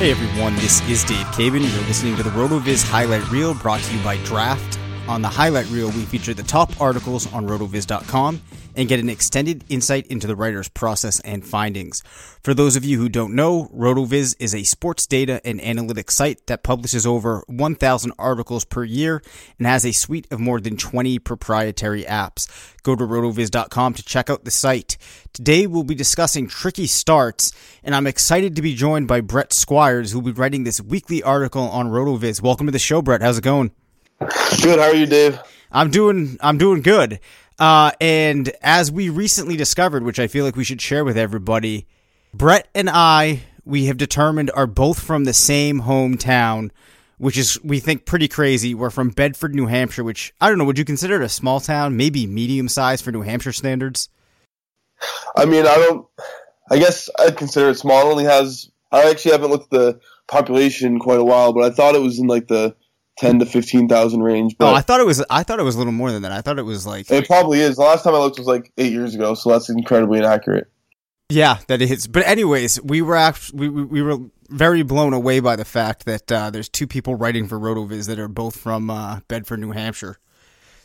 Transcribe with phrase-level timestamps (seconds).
[0.00, 1.60] Hey everyone, this is Dave Caban.
[1.60, 4.79] You're listening to the RotoViz Highlight Reel brought to you by Draft.
[5.08, 8.40] On the Highlight Reel, we feature the top articles on rotoviz.com
[8.76, 12.02] and get an extended insight into the writer's process and findings.
[12.42, 16.46] For those of you who don't know, RotoViz is a sports data and analytics site
[16.46, 19.22] that publishes over 1,000 articles per year
[19.58, 22.46] and has a suite of more than 20 proprietary apps.
[22.82, 24.96] Go to rotoviz.com to check out the site.
[25.32, 30.12] Today we'll be discussing tricky starts, and I'm excited to be joined by Brett Squires,
[30.12, 32.40] who will be writing this weekly article on RotoViz.
[32.40, 33.22] Welcome to the show, Brett.
[33.22, 33.72] How's it going?
[34.20, 34.78] Good.
[34.78, 35.40] How are you, Dave?
[35.72, 37.20] I'm doing I'm doing good.
[37.58, 41.86] Uh, and as we recently discovered, which I feel like we should share with everybody,
[42.34, 46.70] Brett and I we have determined are both from the same hometown,
[47.16, 48.74] which is we think pretty crazy.
[48.74, 50.64] We're from Bedford, New Hampshire, which I don't know.
[50.64, 51.96] Would you consider it a small town?
[51.96, 54.10] Maybe medium size for New Hampshire standards.
[55.34, 56.06] I mean, I don't.
[56.70, 58.06] I guess I'd consider it small.
[58.06, 58.70] It only has.
[58.92, 62.02] I actually haven't looked at the population in quite a while, but I thought it
[62.02, 62.76] was in like the
[63.20, 64.56] ten to fifteen thousand range.
[64.58, 65.22] But oh, I thought it was.
[65.30, 66.32] I thought it was a little more than that.
[66.32, 67.10] I thought it was like.
[67.10, 67.76] It probably is.
[67.76, 70.68] The last time I looked was like eight years ago, so that's incredibly inaccurate.
[71.28, 72.06] Yeah, that is.
[72.06, 76.32] But anyways, we were actually we, we were very blown away by the fact that
[76.32, 80.18] uh, there's two people writing for Rotoviz that are both from uh, Bedford, New Hampshire.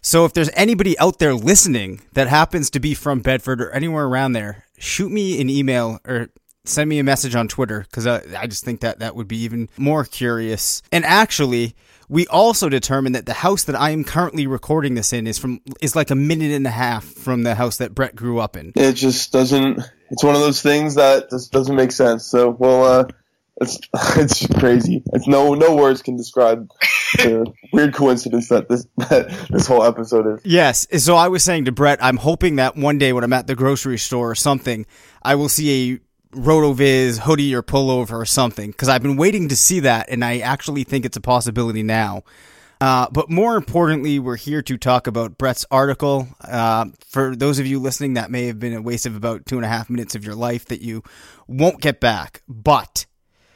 [0.02, 4.06] So if there's anybody out there listening that happens to be from Bedford or anywhere
[4.06, 6.30] around there, shoot me an email or
[6.66, 9.38] send me a message on Twitter because I, I just think that that would be
[9.38, 10.82] even more curious.
[10.92, 11.76] And actually,
[12.10, 15.62] we also determined that the house that I am currently recording this in is from
[15.82, 18.74] is like a minute and a half from the house that Brett grew up in.
[18.76, 19.80] It just doesn't.
[20.12, 22.26] It's one of those things that just doesn't make sense.
[22.26, 23.06] So, well, uh,
[23.58, 23.80] it's
[24.18, 25.04] it's crazy.
[25.14, 26.70] It's no no words can describe
[27.18, 30.46] the weird coincidence that this that this whole episode is.
[30.46, 30.88] Yes.
[31.04, 33.56] So I was saying to Brett, I'm hoping that one day when I'm at the
[33.56, 34.86] grocery store or something,
[35.24, 36.00] I will see a
[36.36, 40.40] Rotoviz hoodie or pullover or something because I've been waiting to see that, and I
[40.40, 42.24] actually think it's a possibility now.
[42.82, 46.28] Uh, but more importantly, we're here to talk about Brett's article.
[46.42, 49.56] Uh, for those of you listening, that may have been a waste of about two
[49.56, 51.02] and a half minutes of your life that you
[51.48, 52.42] won't get back.
[52.48, 53.06] But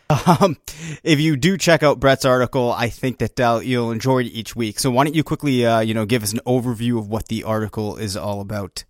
[0.25, 0.57] um,
[1.03, 4.55] if you do check out Brett's article, I think that uh, you'll enjoy it each
[4.55, 4.79] week.
[4.79, 7.43] So why don't you quickly, uh, you know, give us an overview of what the
[7.43, 8.85] article is all about?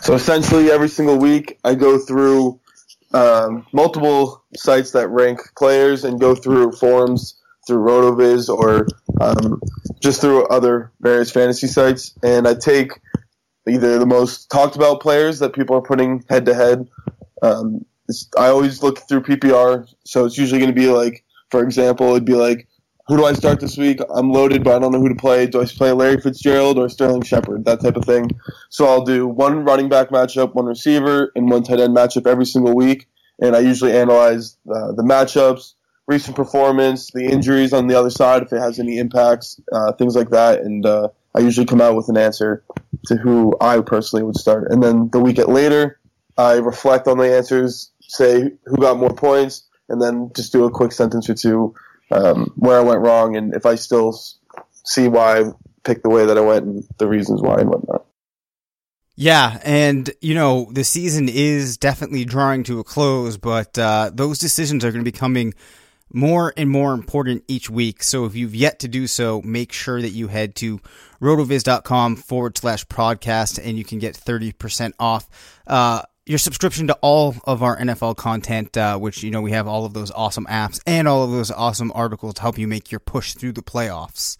[0.00, 2.60] So essentially, every single week, I go through
[3.14, 8.86] um, multiple sites that rank players and go through forums through Rotoviz or
[9.20, 9.60] um,
[10.00, 12.14] just through other various fantasy sites.
[12.22, 12.92] And I take
[13.66, 16.88] either the most talked about players that people are putting head to head.
[17.42, 22.24] I always look through PPR, so it's usually going to be like, for example, it'd
[22.24, 22.68] be like,
[23.06, 24.00] who do I start this week?
[24.14, 25.46] I'm loaded, but I don't know who to play.
[25.46, 27.64] Do I play Larry Fitzgerald or Sterling Shepard?
[27.66, 28.30] That type of thing.
[28.70, 32.46] So I'll do one running back matchup, one receiver, and one tight end matchup every
[32.46, 33.06] single week.
[33.40, 35.74] And I usually analyze uh, the matchups,
[36.06, 40.16] recent performance, the injuries on the other side, if it has any impacts, uh, things
[40.16, 40.60] like that.
[40.60, 42.64] And uh, I usually come out with an answer
[43.06, 44.70] to who I personally would start.
[44.70, 45.98] And then the week at later,
[46.38, 50.70] I reflect on the answers, say who got more points, and then just do a
[50.70, 51.74] quick sentence or two
[52.14, 54.18] um, where I went wrong and if I still
[54.84, 55.44] see why I
[55.82, 58.06] picked the way that I went and the reasons why and whatnot.
[59.16, 64.38] Yeah, and you know the season is definitely drawing to a close, but uh, those
[64.38, 65.54] decisions are going to be coming
[66.12, 68.02] more and more important each week.
[68.02, 70.80] So if you've yet to do so, make sure that you head to
[71.20, 75.28] rotoviz.com forward slash podcast and you can get 30% off.
[75.66, 79.66] Uh, your subscription to all of our NFL content, uh, which you know we have
[79.66, 82.90] all of those awesome apps and all of those awesome articles to help you make
[82.90, 84.36] your push through the playoffs.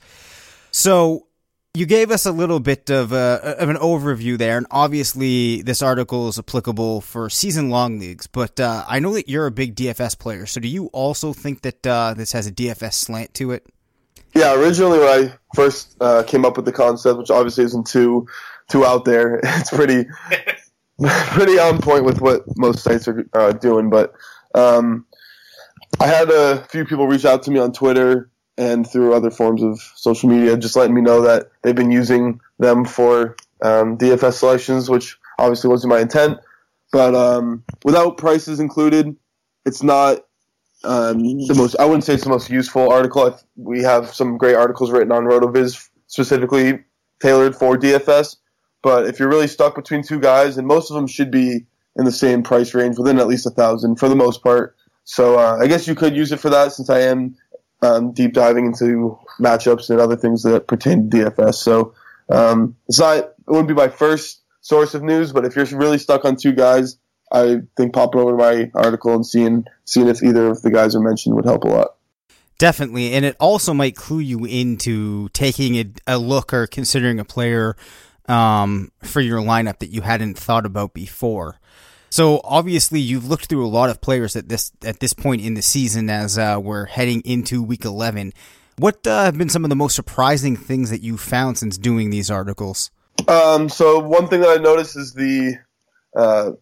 [0.70, 1.26] So
[1.74, 5.82] you gave us a little bit of a, of an overview there, and obviously this
[5.82, 8.26] article is applicable for season long leagues.
[8.26, 11.62] But uh, I know that you're a big DFS player, so do you also think
[11.62, 13.66] that uh, this has a DFS slant to it?
[14.34, 18.26] Yeah, originally when I first uh, came up with the concept, which obviously isn't too
[18.68, 20.06] too out there, it's pretty
[21.32, 23.90] pretty on point with what most sites are uh, doing.
[23.90, 24.14] But
[24.54, 25.06] um,
[26.00, 29.62] I had a few people reach out to me on Twitter and through other forms
[29.62, 34.34] of social media, just letting me know that they've been using them for um, DFS
[34.34, 36.38] selections, which obviously wasn't my intent.
[36.92, 39.16] But um, without prices included,
[39.66, 40.18] it's not
[40.84, 41.74] um, the most.
[41.80, 43.36] I wouldn't say it's the most useful article.
[43.56, 46.84] We have some great articles written on Rotoviz specifically
[47.20, 48.36] tailored for DFS.
[48.84, 51.64] But if you're really stuck between two guys, and most of them should be
[51.96, 54.76] in the same price range, within at least a thousand for the most part.
[55.04, 57.34] So uh, I guess you could use it for that, since I am
[57.80, 61.54] um, deep diving into matchups and other things that pertain to DFS.
[61.54, 61.94] So
[62.28, 65.98] um, it's not it wouldn't be my first source of news, but if you're really
[65.98, 66.98] stuck on two guys,
[67.32, 70.94] I think popping over to my article and seeing seeing if either of the guys
[70.94, 71.96] are mentioned would help a lot.
[72.58, 77.24] Definitely, and it also might clue you into taking a, a look or considering a
[77.24, 77.76] player
[78.28, 81.60] um, for your lineup that you hadn't thought about before.
[82.10, 85.54] So obviously you've looked through a lot of players at this at this point in
[85.54, 88.32] the season as uh, we're heading into week 11.
[88.78, 92.10] What uh, have been some of the most surprising things that you found since doing
[92.10, 92.90] these articles?
[93.28, 95.56] Um, so one thing that I noticed is the
[96.16, 96.52] uh,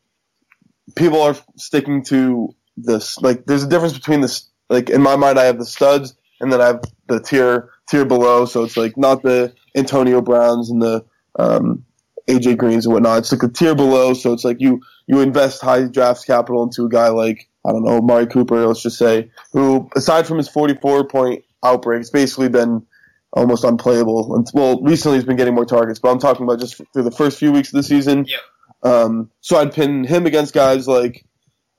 [0.97, 3.21] people are sticking to this.
[3.21, 4.49] Like, there's a difference between this.
[4.69, 8.07] Like in my mind, I have the studs, and then I have the tier tier
[8.07, 8.47] below.
[8.47, 11.05] So it's like not the Antonio Browns and the
[11.39, 11.85] um,
[12.29, 13.19] AJ Greens and whatnot.
[13.19, 16.85] It's like a tier below, so it's like you you invest high draft capital into
[16.85, 20.49] a guy like I don't know Amari Cooper, let's just say, who aside from his
[20.49, 22.87] 44 point outbreak, it's basically been
[23.33, 24.35] almost unplayable.
[24.35, 27.11] And, well, recently he's been getting more targets, but I'm talking about just through the
[27.11, 28.27] first few weeks of the season.
[28.27, 28.41] Yep.
[28.83, 31.25] Um, so I'd pin him against guys like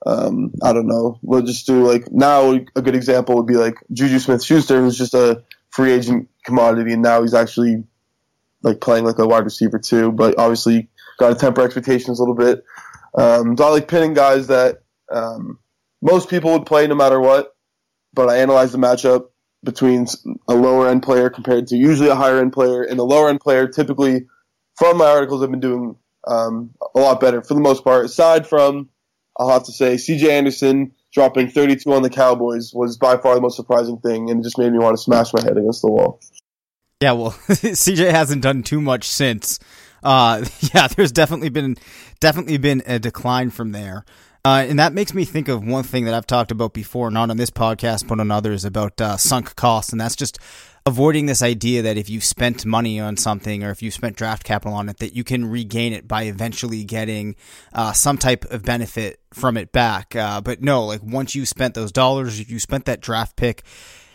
[0.05, 1.19] um, I don't know.
[1.21, 4.97] We'll just do like now a good example would be like Juju Smith Schuster, who's
[4.97, 7.83] just a free agent commodity, and now he's actually
[8.63, 10.89] like playing like a wide receiver too, but obviously
[11.19, 12.63] got to temper expectations a little bit.
[13.15, 15.59] Um, so I like pinning guys that um,
[16.01, 17.55] most people would play no matter what,
[18.13, 19.27] but I analyze the matchup
[19.63, 20.07] between
[20.47, 23.39] a lower end player compared to usually a higher end player, and the lower end
[23.39, 24.25] player typically,
[24.75, 25.95] from my articles, I've been doing
[26.27, 28.05] um, a lot better for the most part.
[28.05, 28.89] Aside from,
[29.37, 30.31] I'll have to say, C.J.
[30.31, 34.43] Anderson dropping 32 on the Cowboys was by far the most surprising thing, and it
[34.43, 36.19] just made me want to smash my head against the wall.
[37.03, 39.59] Yeah, well, CJ hasn't done too much since.
[40.01, 41.75] Uh, yeah, there's definitely been
[42.21, 44.05] definitely been a decline from there.
[44.45, 47.29] Uh, and that makes me think of one thing that I've talked about before, not
[47.29, 49.91] on this podcast, but on others, about uh, sunk costs.
[49.91, 50.39] And that's just
[50.85, 54.45] avoiding this idea that if you spent money on something or if you spent draft
[54.45, 57.35] capital on it, that you can regain it by eventually getting
[57.73, 60.15] uh, some type of benefit from it back.
[60.15, 63.63] Uh, but no, like once you spent those dollars, if you spent that draft pick,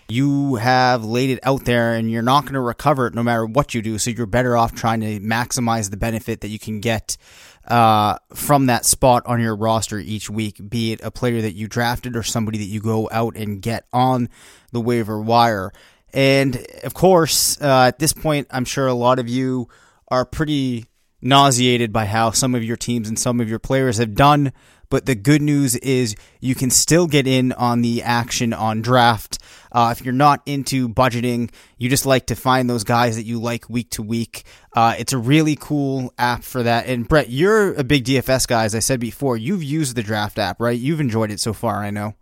[0.09, 3.45] you have laid it out there and you're not going to recover it no matter
[3.45, 3.99] what you do.
[3.99, 7.19] So you're better off trying to maximize the benefit that you can get
[7.67, 11.69] uh, from that spot on your roster each week, be it a player that you
[11.69, 14.31] drafted or somebody that you go out and get on
[14.73, 15.73] the waiver wire.
[16.15, 19.69] And of course, uh, at this point, I'm sure a lot of you
[20.09, 20.87] are pretty
[21.21, 24.53] nauseated by how some of your teams and some of your players have done.
[24.91, 29.39] But the good news is you can still get in on the action on draft.
[29.73, 33.41] Uh, if you're not into budgeting, you just like to find those guys that you
[33.41, 34.45] like week to week.
[34.75, 36.87] Uh, it's a really cool app for that.
[36.87, 39.37] And Brett, you're a big DFS guy, as I said before.
[39.37, 40.79] You've used the draft app, right?
[40.79, 42.15] You've enjoyed it so far, I know.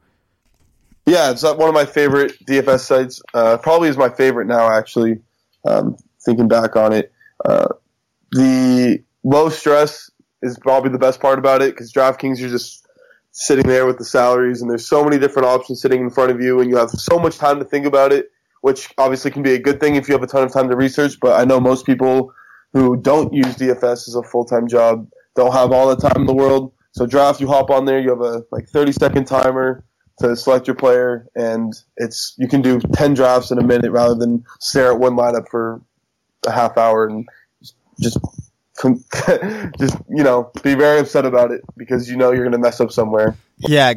[1.07, 3.23] Yeah, it's one of my favorite DFS sites.
[3.33, 5.21] Uh, probably is my favorite now, actually.
[5.65, 7.13] Um, thinking back on it,
[7.45, 7.69] uh,
[8.33, 10.11] the low stress
[10.43, 12.86] is probably the best part about it because DraftKings you're just
[13.39, 16.41] sitting there with the salaries and there's so many different options sitting in front of
[16.41, 18.31] you and you have so much time to think about it,
[18.63, 20.75] which obviously can be a good thing if you have a ton of time to
[20.75, 21.21] research.
[21.21, 22.33] But I know most people
[22.73, 26.27] who don't use DFS as a full time job don't have all the time in
[26.27, 26.73] the world.
[26.93, 29.85] So draft, you hop on there, you have a like 30 second timer
[30.21, 34.15] to select your player, and it's you can do 10 drafts in a minute rather
[34.15, 35.83] than stare at one lineup for
[36.47, 37.29] a half hour and
[38.01, 38.19] just
[39.79, 42.81] just you know be very upset about it because you know you're going to mess
[42.81, 43.37] up somewhere.
[43.59, 43.95] Yeah,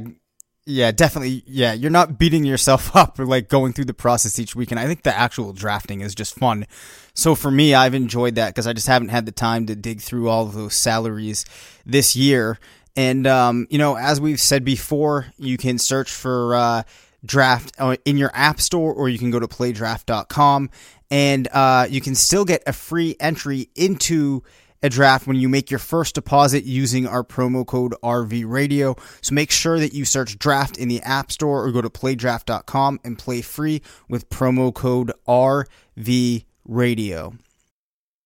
[0.65, 1.43] yeah, definitely.
[1.47, 4.71] Yeah, you're not beating yourself up or like going through the process each week.
[4.71, 6.67] And I think the actual drafting is just fun.
[7.13, 9.99] So for me, I've enjoyed that because I just haven't had the time to dig
[9.99, 11.43] through all of those salaries
[11.85, 12.59] this year.
[12.95, 16.83] And um, you know, as we've said before, you can search for uh,
[17.25, 20.69] draft uh, in your app store, or you can go to playdraft.com,
[21.09, 24.43] and uh, you can still get a free entry into
[24.81, 28.95] a draft when you make your first deposit using our promo code RV Radio.
[29.21, 32.99] So make sure that you search draft in the App Store or go to playdraft.com
[33.03, 37.33] and play free with promo code RV Radio.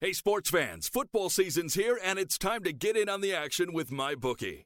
[0.02, 3.72] Hey, sports fans, football season's here, and it's time to get in on the action
[3.72, 4.66] with MyBookie.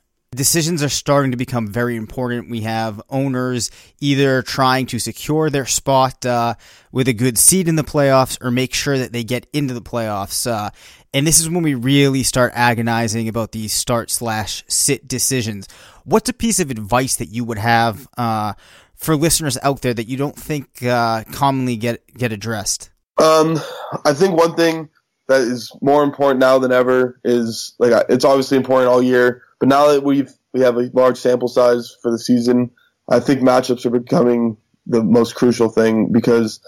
[0.33, 2.49] decisions are starting to become very important.
[2.49, 3.69] We have owners
[3.99, 6.55] either trying to secure their spot uh,
[6.91, 9.81] with a good seed in the playoffs or make sure that they get into the
[9.81, 10.49] playoffs.
[10.49, 10.69] Uh,
[11.13, 15.67] and this is when we really start agonizing about these start slash sit decisions.
[16.05, 18.53] What's a piece of advice that you would have uh,
[18.95, 22.89] for listeners out there that you don't think uh, commonly get get addressed?
[23.17, 23.59] Um,
[24.05, 24.87] I think one thing
[25.27, 29.69] that is more important now than ever is like it's obviously important all year, but
[29.69, 32.71] now that we've we have a large sample size for the season,
[33.07, 36.59] I think matchups are becoming the most crucial thing because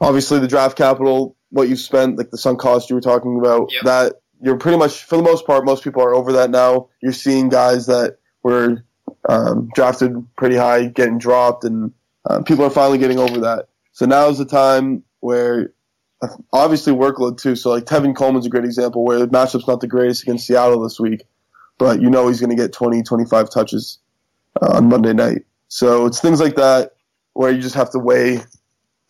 [0.00, 3.72] obviously the draft capital, what you spent, like the sunk cost you were talking about,
[3.72, 3.84] yep.
[3.84, 6.88] that you're pretty much for the most part, most people are over that now.
[7.00, 8.84] You're seeing guys that were
[9.28, 11.92] um, drafted pretty high getting dropped, and
[12.28, 13.68] uh, people are finally getting over that.
[13.92, 15.72] So now is the time where
[16.52, 17.54] obviously workload too.
[17.54, 20.82] So like Tevin Coleman's a great example where the matchup's not the greatest against Seattle
[20.82, 21.22] this week,
[21.78, 23.98] but you know he's going to get 20, 25 touches
[24.60, 25.42] uh, on Monday night.
[25.68, 26.92] So it's things like that
[27.32, 28.40] where you just have to weigh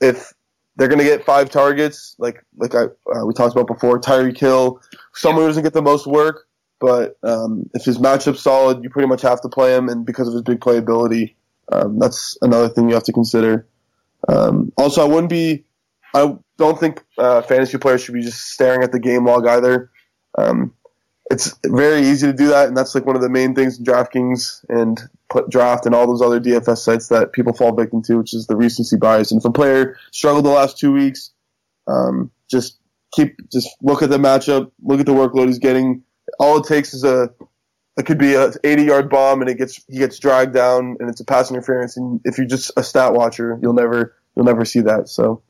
[0.01, 0.33] if
[0.77, 4.01] they're going to get five targets, like like I uh, we talked about before.
[4.01, 4.81] Tyreek Hill,
[5.15, 6.47] someone who doesn't get the most work,
[6.81, 10.27] but um, if his matchup's solid, you pretty much have to play him, and because
[10.27, 11.35] of his big playability,
[11.71, 13.67] um, that's another thing you have to consider.
[14.29, 15.65] Um, also, I wouldn't be
[16.15, 19.91] I don't think uh, fantasy players should be just staring at the game log either.
[20.39, 20.73] Um,
[21.31, 23.85] it's very easy to do that, and that's like one of the main things in
[23.85, 25.01] DraftKings and
[25.49, 28.57] Draft and all those other DFS sites that people fall victim to, which is the
[28.57, 29.33] recency bias.
[29.33, 31.31] And if a player struggled the last two weeks,
[31.87, 32.79] um, just
[33.13, 36.03] keep just look at the matchup, look at the workload he's getting.
[36.39, 37.31] All it takes is a
[37.97, 41.09] it could be a 80 yard bomb, and it gets he gets dragged down, and
[41.09, 41.97] it's a pass interference.
[41.97, 45.09] And if you're just a stat watcher, you'll never you'll never see that.
[45.09, 45.43] So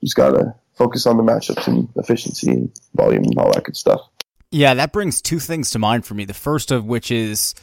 [0.00, 3.76] you just gotta focus on the matchups and efficiency and volume and all that good
[3.76, 4.00] stuff.
[4.50, 6.24] Yeah, that brings two things to mind for me.
[6.24, 7.54] The first of which is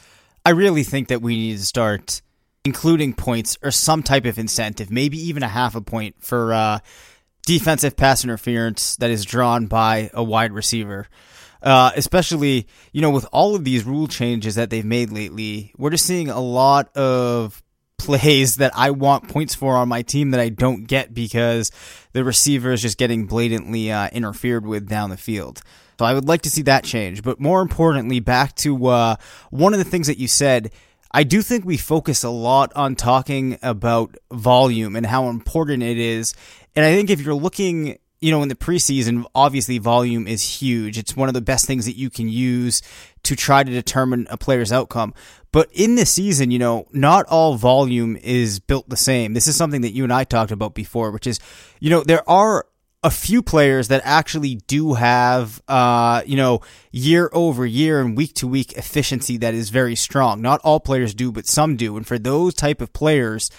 [0.44, 2.22] I really think that we need to start
[2.64, 6.78] including points or some type of incentive, maybe even a half a point for uh,
[7.44, 11.06] defensive pass interference that is drawn by a wide receiver.
[11.62, 15.90] Uh, especially, you know, with all of these rule changes that they've made lately, we're
[15.90, 17.62] just seeing a lot of
[17.98, 21.72] plays that I want points for on my team that I don't get because
[22.12, 25.60] the receiver is just getting blatantly uh, interfered with down the field.
[25.98, 27.22] So I would like to see that change.
[27.22, 29.16] But more importantly, back to uh,
[29.50, 30.70] one of the things that you said.
[31.10, 35.96] I do think we focus a lot on talking about volume and how important it
[35.96, 36.34] is.
[36.76, 40.98] And I think if you're looking you know, in the preseason, obviously volume is huge.
[40.98, 42.82] It's one of the best things that you can use
[43.22, 45.14] to try to determine a player's outcome.
[45.52, 49.34] But in this season, you know, not all volume is built the same.
[49.34, 51.38] This is something that you and I talked about before, which is,
[51.80, 52.66] you know, there are
[53.02, 58.34] a few players that actually do have, uh, you know, year over year and week
[58.34, 60.42] to week efficiency that is very strong.
[60.42, 61.96] Not all players do, but some do.
[61.96, 63.50] And for those type of players,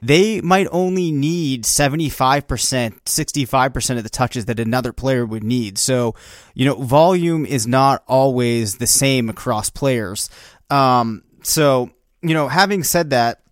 [0.00, 5.78] they might only need 75%, 65% of the touches that another player would need.
[5.78, 6.14] So,
[6.54, 10.30] you know, volume is not always the same across players.
[10.70, 11.90] Um, so,
[12.22, 13.42] you know, having said that,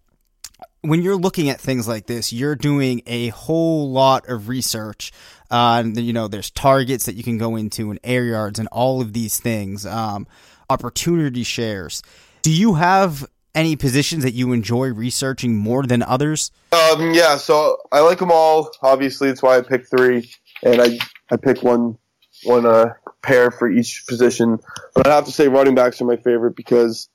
[0.84, 5.12] when you're looking at things like this, you're doing a whole lot of research.
[5.50, 8.68] Uh, and, you know, there's targets that you can go into and air yards and
[8.72, 10.26] all of these things, um,
[10.70, 12.02] opportunity shares.
[12.42, 16.50] Do you have any positions that you enjoy researching more than others?
[16.72, 18.70] Um, yeah, so I like them all.
[18.82, 20.30] Obviously, that's why I picked three,
[20.62, 20.98] and I
[21.30, 21.96] I pick one
[22.44, 24.58] one uh, pair for each position.
[24.94, 27.08] But I have to say, running backs are my favorite because,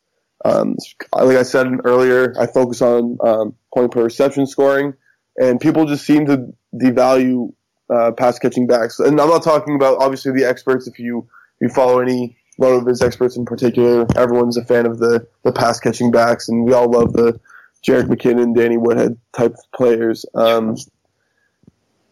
[0.46, 0.78] um,
[1.14, 4.94] like I said earlier, I focus on um, point per reception scoring,
[5.38, 7.54] and people just seem to devalue
[7.90, 9.00] uh, pass catching backs.
[9.00, 10.88] And I'm not talking about obviously the experts.
[10.88, 11.28] If you
[11.60, 14.06] if you follow any one of his experts in particular.
[14.18, 17.40] Everyone's a fan of the the pass catching backs, and we all love the
[17.88, 20.26] Jerick McKinnon, Danny Woodhead type players.
[20.36, 20.76] Um,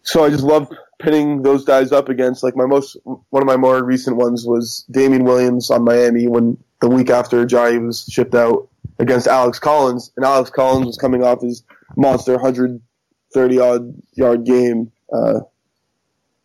[0.04, 3.58] so I just love pinning those guys up against like my most one of my
[3.58, 8.34] more recent ones was Damien Williams on Miami when the week after Ajayi was shipped
[8.34, 8.70] out
[9.00, 11.62] against Alex Collins, and Alex Collins was coming off his
[11.98, 15.42] monster 130 odd yard game uh,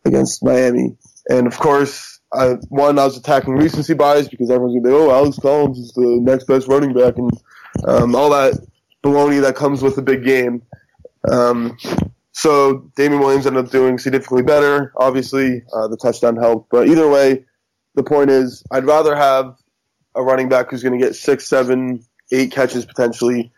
[0.05, 0.95] against Miami,
[1.29, 5.11] and of course I, one, I was attacking recency bias because everyone's gonna be, oh,
[5.11, 7.31] Alex Collins is the next best running back, and
[7.87, 8.53] um, all that
[9.03, 10.63] baloney that comes with a big game.
[11.29, 11.77] Um,
[12.31, 14.91] so Damien Williams ended up doing significantly better.
[14.97, 17.45] Obviously, uh, the touchdown helped, but either way,
[17.95, 19.55] the point is, I'd rather have
[20.15, 23.51] a running back who's going to get six, seven, eight catches potentially,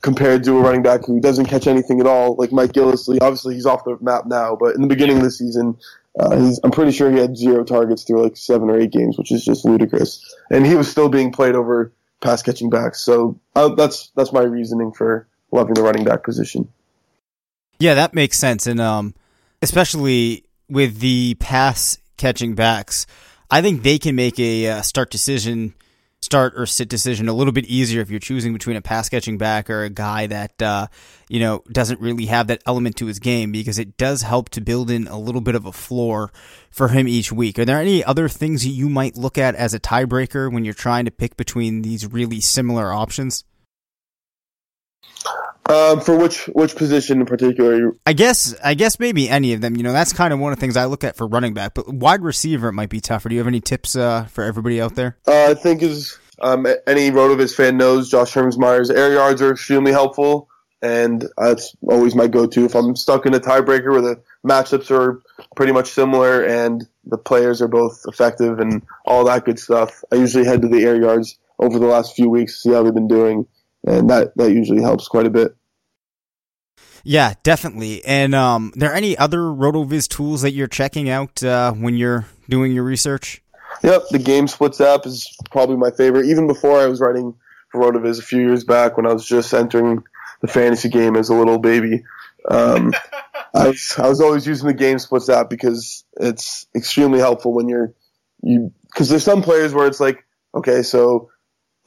[0.00, 3.18] compared to a running back who doesn't catch anything at all, like Mike Gillislee.
[3.20, 5.78] Obviously, he's off the map now, but in the beginning of the season,
[6.18, 9.30] uh, I'm pretty sure he had zero targets through like seven or eight games, which
[9.30, 10.34] is just ludicrous.
[10.50, 13.00] And he was still being played over pass catching backs.
[13.00, 16.68] So uh, that's that's my reasoning for loving the running back position.
[17.78, 19.14] Yeah, that makes sense, and um,
[19.62, 23.06] especially with the pass catching backs,
[23.50, 25.74] I think they can make a uh, start decision
[26.22, 29.38] start or sit decision a little bit easier if you're choosing between a pass catching
[29.38, 30.86] back or a guy that uh,
[31.28, 34.60] you know doesn't really have that element to his game because it does help to
[34.60, 36.30] build in a little bit of a floor
[36.70, 37.58] for him each week.
[37.58, 41.06] Are there any other things you might look at as a tiebreaker when you're trying
[41.06, 43.44] to pick between these really similar options?
[45.70, 47.96] Um, for which which position in particular?
[48.04, 49.76] I guess I guess maybe any of them.
[49.76, 51.74] You know, that's kind of one of the things I look at for running back.
[51.74, 53.28] But wide receiver it might be tougher.
[53.28, 55.16] Do you have any tips uh, for everybody out there?
[55.26, 59.92] Uh, I think is um, any Rotoviz fan knows Josh Hermsmeyer's air yards are extremely
[59.92, 60.48] helpful,
[60.82, 65.20] and that's always my go-to if I'm stuck in a tiebreaker where the matchups are
[65.54, 70.02] pretty much similar and the players are both effective and all that good stuff.
[70.10, 72.82] I usually head to the air yards over the last few weeks, to see how
[72.82, 73.46] they've been doing,
[73.86, 75.54] and that that usually helps quite a bit.
[77.02, 78.04] Yeah, definitely.
[78.04, 82.72] And um, there any other RotoViz tools that you're checking out uh, when you're doing
[82.72, 83.42] your research?
[83.82, 86.26] Yep, the Game Splits app is probably my favorite.
[86.26, 87.34] Even before I was writing
[87.70, 90.02] for RotoViz a few years back, when I was just entering
[90.40, 92.02] the fantasy game as a little baby,
[92.48, 92.92] um,
[93.54, 97.68] I, was, I was always using the Game Splits app because it's extremely helpful when
[97.68, 97.94] you're
[98.42, 101.30] you because there's some players where it's like, okay, so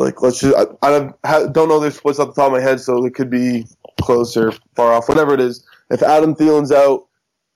[0.04, 2.80] like let's just I, I don't know their splits off the top of my head,
[2.80, 3.66] so it could be
[4.02, 5.66] close or far off, whatever it is.
[5.90, 7.08] If Adam Thielen's out,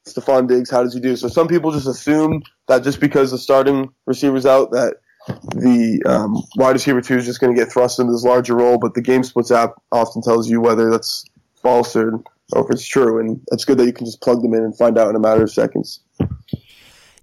[0.07, 1.15] Stefon Diggs, how does he do?
[1.15, 6.41] So some people just assume that just because the starting receiver's out, that the um,
[6.55, 8.77] wide receiver two is just going to get thrust into this larger role.
[8.77, 11.25] But the game splits app often tells you whether that's
[11.61, 14.53] false or, or if it's true, and it's good that you can just plug them
[14.53, 15.99] in and find out in a matter of seconds.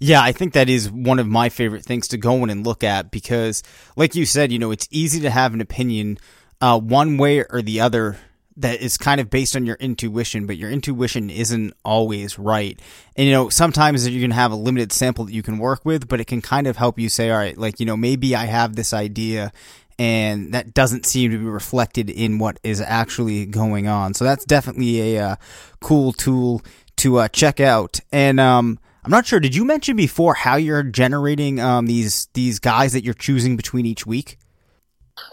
[0.06, 2.84] Yeah, I think that is one of my favorite things to go in and look
[2.84, 3.62] at because,
[3.96, 6.18] like you said, you know, it's easy to have an opinion
[6.60, 8.18] uh, one way or the other
[8.58, 12.78] that is kind of based on your intuition, but your intuition isn't always right.
[13.16, 16.06] And you know, sometimes you can have a limited sample that you can work with,
[16.06, 18.44] but it can kind of help you say, all right, like, you know, maybe I
[18.44, 19.54] have this idea
[19.98, 24.12] and that doesn't seem to be reflected in what is actually going on.
[24.12, 25.36] So that's definitely a uh,
[25.80, 26.60] cool tool
[26.96, 28.00] to uh, check out.
[28.12, 29.40] And um, I'm not sure.
[29.40, 33.86] Did you mention before how you're generating um, these these guys that you're choosing between
[33.86, 34.38] each week?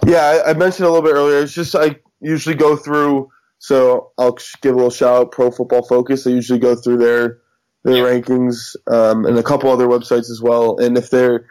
[0.06, 1.42] Yeah, I, I mentioned a little bit earlier.
[1.42, 3.30] It's just I usually go through.
[3.60, 5.32] So I'll give a little shout out.
[5.32, 6.26] Pro Football Focus.
[6.26, 7.40] I usually go through their
[7.84, 10.78] their rankings um, and a couple other websites as well.
[10.78, 11.46] And if they're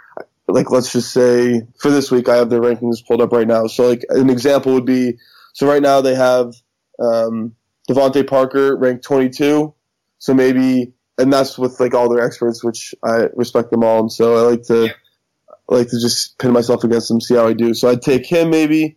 [0.47, 3.67] like, let's just say for this week, I have their rankings pulled up right now.
[3.67, 5.19] So like an example would be,
[5.55, 6.55] so right now they have
[6.99, 7.55] um,
[7.89, 9.75] DeVante Parker ranked 22.
[10.19, 14.01] So maybe, and that's with like all their experts, which I respect them all.
[14.01, 17.47] And so I like to, I like to just pin myself against them, see how
[17.47, 17.75] I do.
[17.75, 18.97] So I'd take him maybe.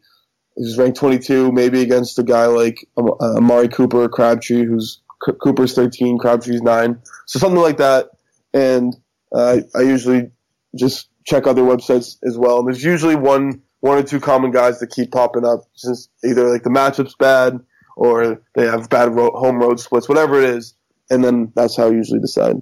[0.56, 5.02] He's ranked 22, maybe against a guy like uh, Amari Cooper or Crabtree, who's
[5.42, 7.02] Cooper's 13, Crabtree's 9.
[7.26, 8.10] So something like that.
[8.54, 8.96] And
[9.34, 10.30] uh, I usually
[10.76, 12.60] just check other websites as well.
[12.60, 16.48] And there's usually one one or two common guys that keep popping up, since either
[16.48, 17.60] like the matchup's bad
[17.98, 20.76] or they have bad home road splits, whatever it is.
[21.10, 22.58] And then that's how I usually decide.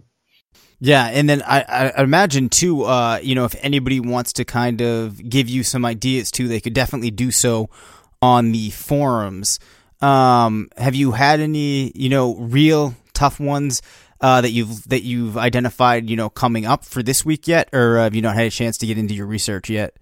[0.79, 4.81] Yeah, and then I, I imagine too, uh, you know, if anybody wants to kind
[4.81, 7.69] of give you some ideas too, they could definitely do so
[8.19, 9.59] on the forums.
[10.01, 13.83] Um, have you had any, you know, real tough ones
[14.21, 17.97] uh, that you've that you've identified, you know, coming up for this week yet, or
[17.97, 19.95] have you not had a chance to get into your research yet?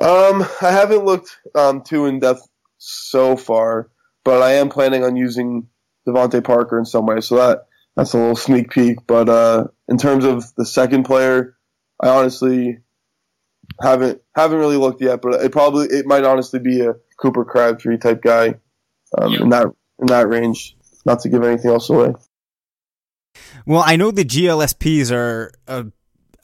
[0.00, 2.46] Um, I haven't looked um, too in depth
[2.78, 3.90] so far,
[4.24, 5.68] but I am planning on using
[6.06, 8.98] DeVante Parker in some way, so that that's a little sneak peek.
[9.06, 11.56] But uh, in terms of the second player,
[12.00, 12.78] I honestly
[13.80, 17.98] haven't haven't really looked yet, but it probably it might honestly be a Cooper Crabtree
[17.98, 18.54] type guy
[19.18, 19.66] um, in that
[20.00, 20.76] in that range.
[21.04, 22.14] Not to give anything else away.
[23.66, 25.52] Well, I know the GLSPs are.
[25.66, 25.84] Uh,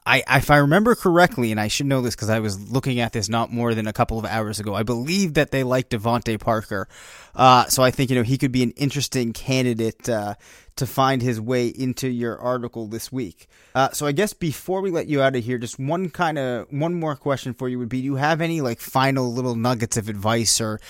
[0.08, 3.12] I, if I remember correctly, and I should know this because I was looking at
[3.12, 4.74] this not more than a couple of hours ago.
[4.74, 6.88] I believe that they like DeVante Parker,
[7.34, 10.36] uh, so I think you know he could be an interesting candidate uh,
[10.76, 13.48] to find his way into your article this week.
[13.74, 16.72] Uh, so I guess before we let you out of here, just one kind of
[16.72, 19.98] one more question for you would be: Do you have any like final little nuggets
[19.98, 20.80] of advice or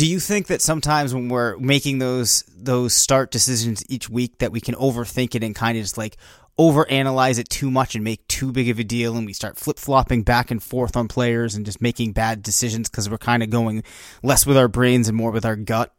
[0.00, 4.50] do you think that sometimes when we're making those those start decisions each week that
[4.50, 6.16] we can overthink it and kind of just like
[6.60, 10.22] overanalyze it too much and make too big of a deal and we start flip-flopping
[10.22, 13.82] back and forth on players and just making bad decisions because we're kind of going
[14.22, 15.94] less with our brains and more with our gut.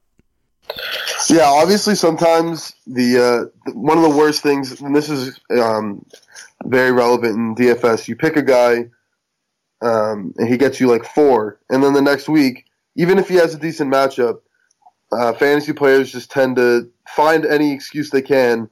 [1.28, 6.06] Yeah obviously sometimes the uh, one of the worst things and this is um,
[6.64, 8.88] very relevant in dfs you pick a guy
[9.82, 13.36] um, and he gets you like four and then the next week even if he
[13.36, 14.42] has a decent matchup,
[15.12, 18.70] uh, fantasy players just tend to find any excuse they can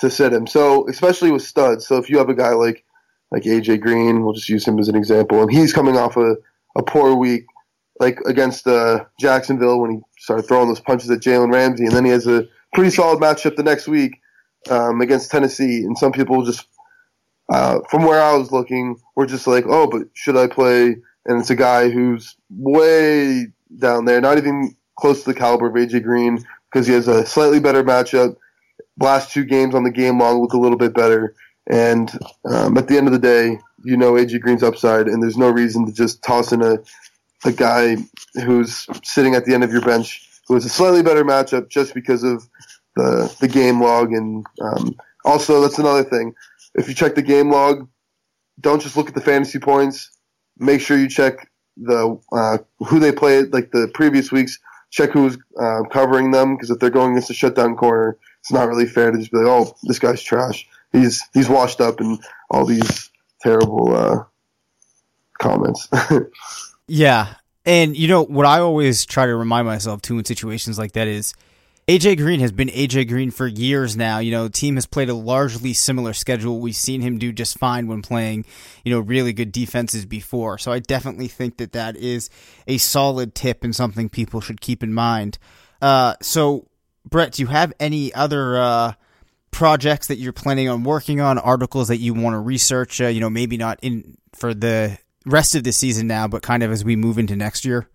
[0.00, 0.46] to sit him.
[0.46, 1.86] So especially with studs.
[1.86, 2.84] So if you have a guy like
[3.30, 6.36] like AJ Green, we'll just use him as an example, and he's coming off a,
[6.76, 7.44] a poor week,
[7.98, 12.04] like against uh, Jacksonville when he started throwing those punches at Jalen Ramsey, and then
[12.04, 14.20] he has a pretty solid matchup the next week
[14.70, 15.78] um, against Tennessee.
[15.78, 16.66] And some people just,
[17.52, 20.96] uh, from where I was looking, were just like, oh, but should I play?
[21.26, 25.74] And it's a guy who's way down there, not even close to the caliber of
[25.74, 28.36] AJ Green because he has a slightly better matchup.
[28.98, 31.34] Last two games on the game log look a little bit better.
[31.68, 32.10] And
[32.44, 35.50] um, at the end of the day, you know AJ Green's upside, and there's no
[35.50, 36.78] reason to just toss in a,
[37.44, 37.96] a guy
[38.34, 41.94] who's sitting at the end of your bench who has a slightly better matchup just
[41.94, 42.48] because of
[42.94, 44.12] the, the game log.
[44.12, 46.34] And um, also, that's another thing.
[46.74, 47.88] If you check the game log,
[48.60, 50.10] don't just look at the fantasy points.
[50.58, 54.58] Make sure you check the uh, who they played like the previous weeks.
[54.90, 58.68] Check who's uh, covering them because if they're going against a shutdown corner, it's not
[58.68, 60.68] really fair to just be like, oh, this guy's trash.
[60.92, 63.10] He's he's washed up and all these
[63.42, 64.22] terrible uh,
[65.40, 65.88] comments.
[66.86, 70.92] yeah, and you know what I always try to remind myself too in situations like
[70.92, 71.34] that is
[71.88, 74.20] AJ Green has been AJ Green for years now.
[74.20, 76.60] You know, team has played a largely similar schedule.
[76.60, 78.44] We've seen him do just fine when playing,
[78.84, 80.56] you know, really good defenses before.
[80.58, 82.30] So I definitely think that that is
[82.68, 85.38] a solid tip and something people should keep in mind.
[85.82, 86.68] Uh, so,
[87.08, 88.92] Brett, do you have any other uh,
[89.50, 93.00] projects that you're planning on working on, articles that you want to research?
[93.00, 96.62] Uh, you know, maybe not in for the rest of the season now, but kind
[96.62, 97.88] of as we move into next year.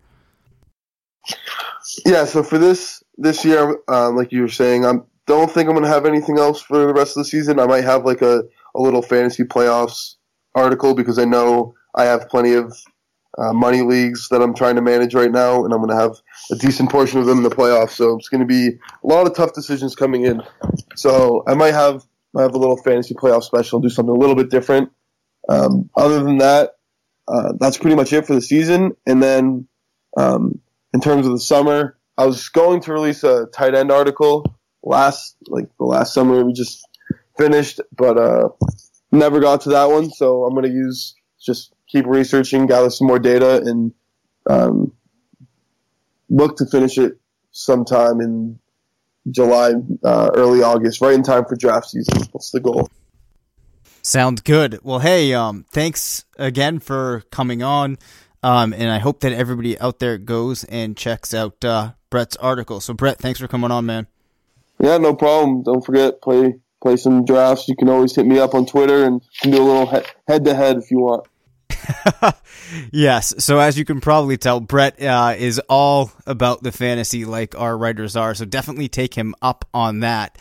[2.04, 2.24] Yeah.
[2.24, 4.94] So for this this year, um, like you were saying, I
[5.26, 7.60] don't think I'm going to have anything else for the rest of the season.
[7.60, 8.42] I might have like a,
[8.74, 10.16] a little fantasy playoffs
[10.54, 12.76] article because I know I have plenty of
[13.38, 16.16] uh, money leagues that I'm trying to manage right now, and I'm going to have
[16.50, 17.90] a decent portion of them in the playoffs.
[17.90, 20.42] So it's going to be a lot of tough decisions coming in.
[20.96, 22.04] So I might have
[22.36, 24.90] I have a little fantasy playoff special, do something a little bit different.
[25.48, 26.76] Um, other than that,
[27.28, 28.92] uh, that's pretty much it for the season.
[29.06, 29.68] And then
[30.16, 30.60] um,
[30.94, 34.44] in terms of the summer, I was going to release a tight end article
[34.82, 36.86] last like the last summer we just
[37.38, 38.48] finished, but uh,
[39.10, 40.10] never got to that one.
[40.10, 43.92] So I'm going to use just keep researching, gather some more data, and
[44.48, 44.92] um,
[46.32, 47.18] look to finish it
[47.52, 48.58] sometime in
[49.30, 52.18] July, uh, early August, right in time for draft season.
[52.32, 52.88] That's the goal.
[54.00, 54.80] Sounds good.
[54.82, 57.98] Well, hey, um, thanks again for coming on.
[58.42, 62.80] Um, and I hope that everybody out there goes and checks out uh, Brett's article.
[62.80, 64.08] So, Brett, thanks for coming on, man.
[64.80, 65.62] Yeah, no problem.
[65.62, 67.68] Don't forget play play some drafts.
[67.68, 69.86] You can always hit me up on Twitter and can do a little
[70.26, 71.28] head to head if you want.
[72.92, 73.34] yes.
[73.38, 77.76] So as you can probably tell, Brett uh, is all about the fantasy like our
[77.76, 78.34] writers are.
[78.34, 80.38] So definitely take him up on that.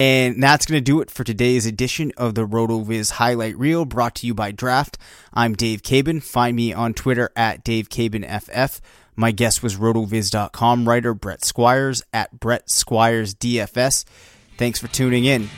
[0.00, 4.16] And that's going to do it for today's edition of the RotoViz Highlight Reel brought
[4.16, 4.98] to you by Draft.
[5.32, 6.22] I'm Dave Caban.
[6.22, 8.80] Find me on Twitter at DaveCabanFF.
[9.16, 14.04] My guest was rotoviz.com writer Brett Squires at Brett Squires DFS.
[14.58, 15.48] Thanks for tuning in.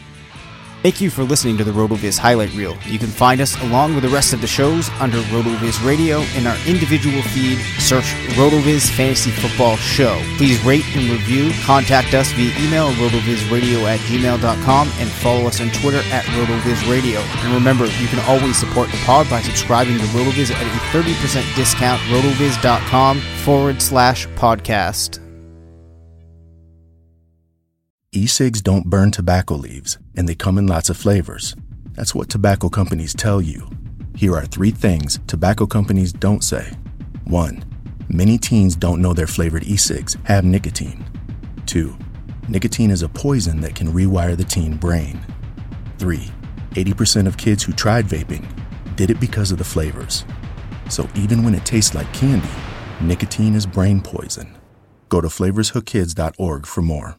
[0.87, 2.79] Thank you for listening to the RotoViz Highlight Reel.
[2.85, 6.47] You can find us along with the rest of the shows under RotoViz Radio in
[6.47, 7.59] our individual feed.
[7.81, 8.05] Search
[8.39, 10.23] RotoViz Fantasy Football Show.
[10.37, 11.51] Please rate and review.
[11.65, 17.19] Contact us via email rotovizradio at gmail.com and follow us on Twitter at RotoViz Radio.
[17.19, 21.57] And remember, you can always support the pod by subscribing to RotoViz at a 30%
[21.57, 25.26] discount, rotoviz.com forward slash podcast.
[28.17, 31.55] E-cigs don't burn tobacco leaves, and they come in lots of flavors.
[31.93, 33.69] That's what tobacco companies tell you.
[34.17, 36.73] Here are three things tobacco companies don't say.
[37.25, 37.63] 1.
[38.09, 41.05] Many teens don't know their flavored e-cigs have nicotine.
[41.67, 41.95] 2.
[42.49, 45.21] Nicotine is a poison that can rewire the teen brain.
[45.99, 46.19] 3.
[46.71, 48.47] 80% of kids who tried vaping
[48.97, 50.25] did it because of the flavors.
[50.89, 52.49] So even when it tastes like candy,
[53.03, 54.57] nicotine is brain poison.
[55.11, 57.19] Go to flavorshookkids.org for more.